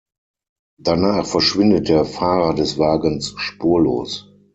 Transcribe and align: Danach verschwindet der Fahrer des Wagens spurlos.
Danach 0.79 1.27
verschwindet 1.27 1.87
der 1.87 2.05
Fahrer 2.05 2.55
des 2.55 2.79
Wagens 2.79 3.35
spurlos. 3.37 4.31